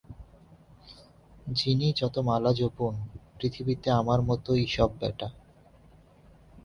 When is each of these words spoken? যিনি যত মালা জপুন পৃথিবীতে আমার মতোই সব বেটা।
যিনি 1.51 1.87
যত 1.97 2.15
মালা 2.19 2.51
জপুন 2.53 2.93
পৃথিবীতে 3.37 3.87
আমার 3.91 4.19
মতোই 4.21 4.63
সব 4.67 4.89
বেটা। 4.99 5.27